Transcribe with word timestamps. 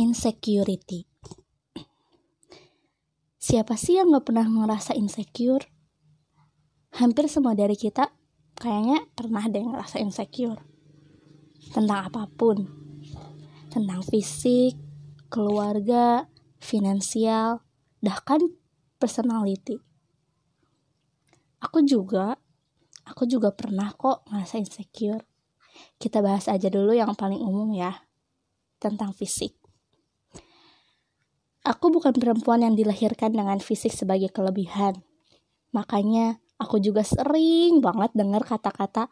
insecurity. 0.00 1.04
Siapa 3.36 3.76
sih 3.76 4.00
yang 4.00 4.16
gak 4.16 4.32
pernah 4.32 4.48
ngerasa 4.48 4.96
insecure? 4.96 5.68
Hampir 6.96 7.28
semua 7.28 7.52
dari 7.52 7.76
kita 7.76 8.08
kayaknya 8.56 9.04
pernah 9.12 9.44
deh 9.44 9.60
ngerasa 9.60 10.00
insecure. 10.00 10.56
Tentang 11.76 12.08
apa 12.08 12.24
pun. 12.32 12.64
Tentang 13.68 14.00
fisik, 14.00 14.80
keluarga, 15.28 16.32
finansial, 16.56 17.60
bahkan 18.00 18.40
personality. 18.96 19.76
Aku 21.60 21.84
juga, 21.84 22.40
aku 23.04 23.28
juga 23.28 23.52
pernah 23.52 23.92
kok 23.92 24.24
ngerasa 24.32 24.56
insecure. 24.56 25.28
Kita 26.00 26.24
bahas 26.24 26.48
aja 26.48 26.72
dulu 26.72 26.96
yang 26.96 27.12
paling 27.12 27.40
umum 27.40 27.68
ya, 27.76 28.08
tentang 28.80 29.12
fisik. 29.12 29.59
Aku 31.70 31.94
bukan 31.94 32.10
perempuan 32.10 32.66
yang 32.66 32.74
dilahirkan 32.74 33.30
dengan 33.30 33.62
fisik 33.62 33.94
sebagai 33.94 34.34
kelebihan. 34.34 35.06
Makanya 35.70 36.42
aku 36.58 36.82
juga 36.82 37.06
sering 37.06 37.78
banget 37.78 38.10
dengar 38.10 38.42
kata-kata, 38.42 39.06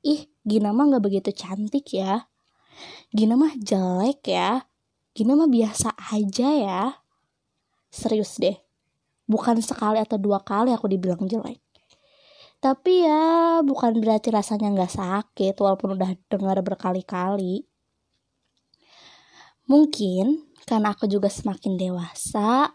ih 0.00 0.24
Gina 0.40 0.72
mah 0.72 0.88
gak 0.96 1.04
begitu 1.04 1.28
cantik 1.36 1.92
ya. 1.92 2.24
Gina 3.12 3.36
mah 3.36 3.52
jelek 3.60 4.24
ya. 4.24 4.64
Gina 5.12 5.36
mah 5.36 5.52
biasa 5.52 5.92
aja 6.16 6.48
ya. 6.48 6.82
Serius 7.92 8.40
deh. 8.40 8.56
Bukan 9.28 9.60
sekali 9.60 10.00
atau 10.00 10.16
dua 10.16 10.40
kali 10.40 10.72
aku 10.72 10.88
dibilang 10.88 11.28
jelek. 11.28 11.60
Tapi 12.64 13.04
ya 13.04 13.60
bukan 13.60 14.00
berarti 14.00 14.32
rasanya 14.32 14.72
gak 14.72 14.96
sakit 14.96 15.52
walaupun 15.60 16.00
udah 16.00 16.16
dengar 16.32 16.56
berkali-kali. 16.64 17.67
Mungkin 19.68 20.48
karena 20.64 20.96
aku 20.96 21.04
juga 21.04 21.28
semakin 21.28 21.76
dewasa, 21.76 22.72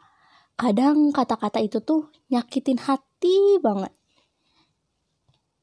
kadang 0.53 1.09
kata-kata 1.09 1.57
itu 1.57 1.81
tuh 1.81 2.13
nyakitin 2.29 2.77
hati 2.77 3.57
banget. 3.57 3.89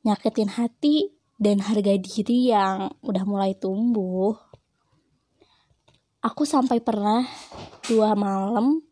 Nyakitin 0.02 0.50
hati 0.58 1.14
dan 1.38 1.62
harga 1.62 1.94
diri 1.94 2.50
yang 2.50 2.90
udah 3.06 3.22
mulai 3.22 3.54
tumbuh. 3.54 4.34
Aku 6.18 6.42
sampai 6.42 6.82
pernah 6.82 7.22
dua 7.86 8.18
malam 8.18 8.82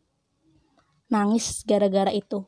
nangis 1.10 1.66
gara-gara 1.66 2.14
itu. 2.14 2.46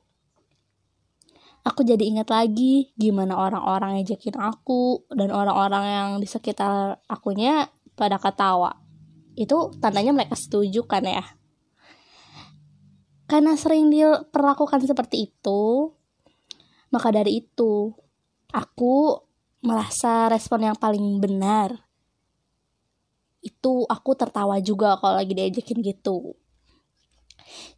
Aku 1.67 1.83
jadi 1.83 2.07
ingat 2.07 2.31
lagi 2.31 2.95
gimana 2.95 3.35
orang-orang 3.35 3.99
ngejekin 3.99 4.39
aku 4.39 5.03
dan 5.11 5.35
orang-orang 5.35 5.85
yang 5.85 6.09
di 6.23 6.31
sekitar 6.31 7.03
akunya 7.11 7.69
pada 7.99 8.17
ketawa 8.17 8.90
itu 9.35 9.75
tandanya 9.79 10.15
mereka 10.15 10.35
setuju 10.35 10.87
kan 10.87 11.07
ya? 11.07 11.25
Karena 13.31 13.55
sering 13.55 13.91
diperlakukan 13.95 14.83
seperti 14.83 15.31
itu 15.31 15.95
maka 16.91 17.15
dari 17.15 17.39
itu 17.47 17.95
aku 18.51 18.95
merasa 19.63 20.27
respon 20.27 20.67
yang 20.67 20.77
paling 20.77 21.23
benar. 21.23 21.87
Itu 23.41 23.87
aku 23.87 24.19
tertawa 24.19 24.59
juga 24.61 24.99
kalau 24.99 25.17
lagi 25.17 25.33
diajakin 25.33 25.81
gitu. 25.81 26.35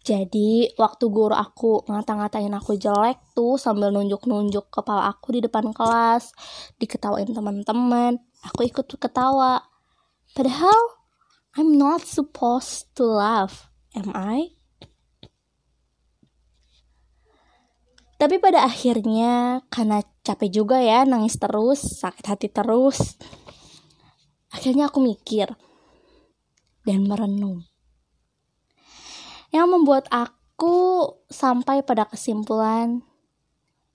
Jadi 0.04 0.74
waktu 0.76 1.04
guru 1.08 1.32
aku 1.32 1.86
ngata-ngatain 1.88 2.52
aku 2.52 2.76
jelek 2.76 3.16
tuh 3.32 3.56
sambil 3.56 3.88
nunjuk-nunjuk 3.94 4.68
kepala 4.68 5.08
aku 5.08 5.38
di 5.38 5.40
depan 5.40 5.72
kelas, 5.72 6.34
diketawain 6.76 7.30
teman-teman, 7.30 8.20
aku 8.44 8.68
ikut 8.68 8.84
ketawa. 8.98 9.64
Padahal 10.36 11.01
I'm 11.52 11.76
not 11.76 12.08
supposed 12.08 12.96
to 12.96 13.04
laugh, 13.04 13.68
am 13.92 14.08
I? 14.16 14.56
Tapi 18.16 18.40
pada 18.40 18.64
akhirnya 18.64 19.60
karena 19.68 20.00
capek 20.24 20.48
juga 20.62 20.80
ya 20.80 21.04
nangis 21.04 21.36
terus, 21.36 22.00
sakit 22.00 22.24
hati 22.24 22.48
terus. 22.48 23.20
Akhirnya 24.48 24.88
aku 24.88 25.04
mikir 25.04 25.52
dan 26.88 27.04
merenung. 27.04 27.68
Yang 29.52 29.66
membuat 29.68 30.06
aku 30.08 31.18
sampai 31.28 31.84
pada 31.84 32.08
kesimpulan 32.08 33.04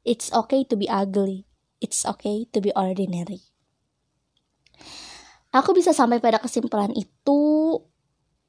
it's 0.06 0.30
okay 0.30 0.62
to 0.62 0.78
be 0.78 0.86
ugly. 0.86 1.50
It's 1.81 2.06
okay 2.06 2.46
to 2.54 2.62
be 2.62 2.70
ordinary. 2.78 3.56
Aku 5.57 5.73
bisa 5.73 5.90
sampai 5.90 6.22
pada 6.22 6.38
kesimpulan 6.38 6.94
itu 6.94 7.41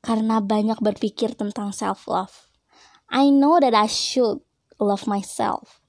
karena 0.05 0.45
banyak 0.45 0.77
berpikir 0.85 1.33
tentang 1.33 1.73
self 1.73 2.05
love. 2.05 2.53
I 3.09 3.33
know 3.33 3.57
that 3.57 3.73
I 3.73 3.89
should 3.89 4.45
love 4.77 5.09
myself, 5.09 5.81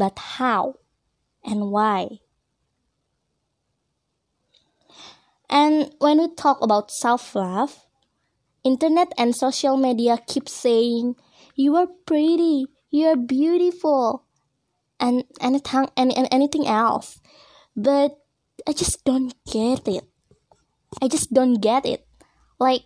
but 0.00 0.40
how 0.40 0.80
and 1.44 1.68
why? 1.68 2.24
And 5.52 5.92
when 6.00 6.16
we 6.16 6.32
talk 6.32 6.64
about 6.64 6.88
self 6.88 7.36
love, 7.36 7.84
internet 8.64 9.12
and 9.20 9.36
social 9.36 9.76
media 9.76 10.16
keep 10.24 10.48
saying 10.48 11.20
you 11.52 11.76
are 11.76 11.92
pretty, 12.08 12.72
you 12.88 13.12
are 13.12 13.20
beautiful, 13.20 14.24
and 14.96 15.28
anything 15.44 15.92
and, 16.00 16.16
anything 16.32 16.64
else. 16.64 17.20
But 17.76 18.16
I 18.66 18.72
just 18.72 19.04
don't 19.04 19.36
get 19.44 19.84
it. 19.84 20.08
I 21.00 21.08
just 21.08 21.32
don't 21.32 21.62
get 21.62 21.86
it. 21.86 22.04
Like, 22.60 22.84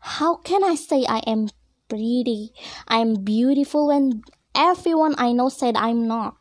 how 0.00 0.40
can 0.40 0.64
I 0.64 0.74
say 0.74 1.04
I 1.04 1.20
am 1.28 1.52
pretty, 1.90 2.54
I'm 2.88 3.20
beautiful 3.26 3.90
when 3.92 4.22
everyone 4.54 5.14
I 5.18 5.32
know 5.32 5.50
said 5.52 5.76
I'm 5.76 6.08
not? 6.08 6.40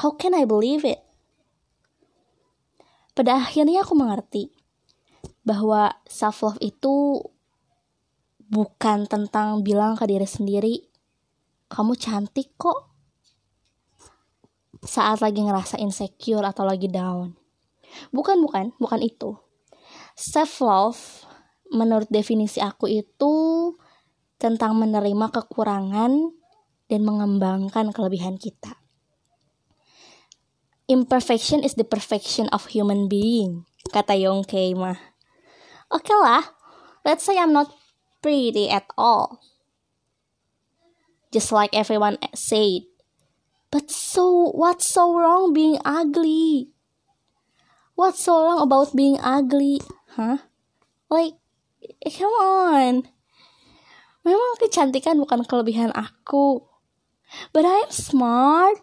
How 0.00 0.14
can 0.14 0.32
I 0.32 0.46
believe 0.46 0.86
it? 0.86 1.02
Pada 3.18 3.42
akhirnya 3.42 3.82
aku 3.82 3.98
mengerti 3.98 4.54
bahwa 5.42 5.90
self 6.06 6.46
love 6.46 6.62
itu 6.62 7.18
bukan 8.46 9.10
tentang 9.10 9.66
bilang 9.66 9.98
ke 9.98 10.06
diri 10.06 10.22
sendiri, 10.22 10.74
kamu 11.66 11.98
cantik 11.98 12.54
kok. 12.54 12.86
Saat 14.86 15.18
lagi 15.18 15.42
ngerasa 15.42 15.82
insecure 15.82 16.46
atau 16.46 16.62
lagi 16.62 16.86
down. 16.86 17.34
Bukan, 18.10 18.40
bukan, 18.42 18.74
bukan 18.78 19.00
itu. 19.02 19.38
Self 20.18 20.60
love 20.60 21.00
menurut 21.72 22.08
definisi 22.08 22.58
aku 22.58 22.88
itu 22.88 23.34
tentang 24.40 24.78
menerima 24.78 25.28
kekurangan 25.34 26.12
dan 26.88 27.00
mengembangkan 27.04 27.92
kelebihan 27.92 28.40
kita. 28.40 28.80
Imperfection 30.88 31.60
is 31.60 31.76
the 31.76 31.84
perfection 31.84 32.48
of 32.48 32.72
human 32.72 33.12
being, 33.12 33.68
kata 33.92 34.16
Yongkei 34.16 34.72
mah. 34.72 34.96
Oke 35.92 36.08
okay 36.08 36.16
lah, 36.16 36.56
let's 37.04 37.28
say 37.28 37.36
I'm 37.36 37.52
not 37.52 37.68
pretty 38.24 38.72
at 38.72 38.88
all. 38.96 39.44
Just 41.28 41.52
like 41.52 41.76
everyone 41.76 42.16
said. 42.32 42.88
But 43.68 43.92
so, 43.92 44.48
what's 44.56 44.88
so 44.88 45.12
wrong 45.12 45.52
being 45.52 45.76
ugly? 45.84 46.72
What's 47.98 48.22
so 48.22 48.46
wrong 48.46 48.62
about 48.62 48.94
being 48.94 49.18
ugly? 49.18 49.82
Huh? 50.14 50.38
Like, 51.10 51.34
come 52.06 52.30
on. 52.38 53.10
Memang 54.22 54.54
kecantikan 54.62 55.18
bukan 55.18 55.42
kelebihan 55.42 55.90
aku. 55.90 56.62
But 57.50 57.66
I 57.66 57.82
am 57.82 57.90
smart. 57.90 58.78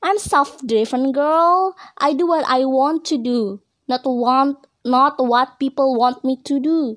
I'm 0.00 0.16
self-driven 0.16 1.12
girl. 1.12 1.76
I 2.00 2.16
do 2.16 2.24
what 2.24 2.48
I 2.48 2.64
want 2.64 3.04
to 3.12 3.20
do, 3.20 3.60
not 3.92 4.08
want 4.08 4.64
not 4.88 5.20
what 5.20 5.60
people 5.60 5.92
want 5.92 6.24
me 6.24 6.40
to 6.48 6.56
do. 6.56 6.96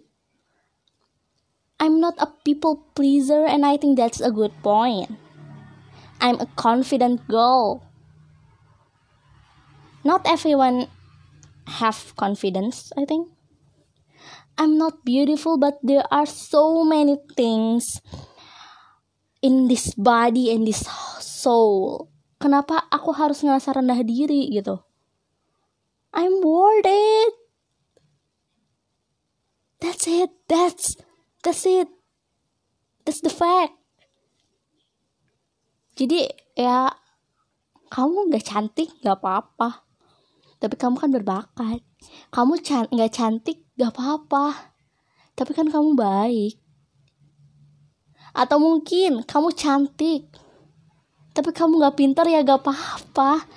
I'm 1.75 1.99
not 1.99 2.15
a 2.23 2.31
people 2.47 2.87
pleaser 2.95 3.43
and 3.43 3.67
I 3.67 3.75
think 3.75 3.99
that's 3.99 4.23
a 4.23 4.31
good 4.31 4.55
point. 4.63 5.11
I'm 6.23 6.39
a 6.39 6.47
confident 6.55 7.27
girl. 7.27 7.83
Not 10.07 10.23
everyone 10.23 10.87
have 11.69 12.17
confidence, 12.17 12.89
I 12.97 13.05
think. 13.05 13.29
I'm 14.57 14.75
not 14.75 15.05
beautiful, 15.05 15.55
but 15.55 15.79
there 15.79 16.03
are 16.11 16.25
so 16.27 16.83
many 16.83 17.15
things 17.37 18.01
in 19.41 19.71
this 19.71 19.95
body 19.95 20.51
and 20.51 20.67
this 20.67 20.83
soul. 21.23 22.09
Kenapa 22.39 22.87
aku 22.91 23.15
harus 23.15 23.39
ngerasa 23.39 23.79
rendah 23.79 24.03
diri 24.03 24.51
gitu? 24.51 24.83
I'm 26.11 26.43
worth 26.43 26.89
it. 26.89 27.33
That's 29.79 30.03
it. 30.11 30.31
That's 30.51 30.99
that's 31.39 31.63
it. 31.63 31.87
That's 33.07 33.23
the 33.23 33.31
fact. 33.31 33.79
Jadi 35.95 36.31
ya 36.55 36.91
kamu 37.91 38.31
gak 38.31 38.47
cantik 38.47 38.91
gak 39.03 39.19
apa-apa 39.19 39.88
tapi 40.59 40.75
kamu 40.75 40.95
kan 40.99 41.09
berbakat. 41.11 41.79
Kamu 42.31 42.59
can 42.59 42.85
nggak 42.91 43.11
cantik 43.15 43.63
gak 43.79 43.95
apa-apa. 43.95 44.75
Tapi 45.35 45.51
kan 45.55 45.71
kamu 45.71 45.95
baik. 45.95 46.59
Atau 48.35 48.59
mungkin 48.59 49.23
kamu 49.23 49.55
cantik 49.55 50.27
tapi 51.29 51.55
kamu 51.55 51.79
gak 51.79 51.95
pintar 51.95 52.27
ya 52.27 52.43
gak 52.43 52.61
apa-apa. 52.61 53.47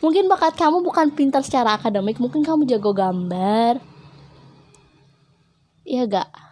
Mungkin 0.00 0.28
bakat 0.28 0.56
kamu 0.56 0.80
bukan 0.80 1.12
pintar 1.12 1.44
secara 1.44 1.76
akademik 1.76 2.16
mungkin 2.16 2.40
kamu 2.40 2.64
jago 2.64 2.96
gambar. 2.96 3.76
Ya 5.84 6.08
gak 6.08 6.46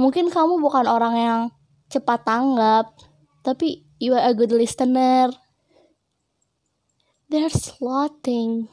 mungkin 0.00 0.32
kamu 0.32 0.64
bukan 0.64 0.88
orang 0.88 1.14
yang 1.20 1.40
cepat 1.92 2.24
tanggap 2.24 2.88
tapi 3.44 3.84
you 4.00 4.16
are 4.16 4.24
a 4.24 4.32
good 4.32 4.48
listener 4.48 5.28
there's 7.30 7.78
lot 7.80 8.26
thing. 8.26 8.68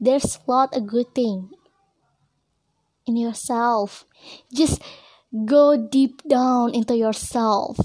There's 0.00 0.38
lot 0.46 0.72
a 0.72 0.80
good 0.80 1.12
thing 1.12 1.50
in 3.04 3.18
yourself. 3.18 4.06
Just 4.54 4.80
go 5.44 5.76
deep 5.76 6.22
down 6.24 6.72
into 6.72 6.96
yourself. 6.96 7.76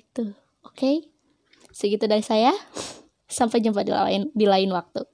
Itu 0.00 0.34
oke 0.64 0.74
okay? 0.74 1.06
segitu 1.70 2.08
dari 2.08 2.24
saya. 2.24 2.50
Sampai 3.28 3.60
jumpa 3.60 3.84
di 3.84 3.92
lain 3.92 4.32
di 4.32 4.48
lain 4.48 4.72
waktu 4.72 5.04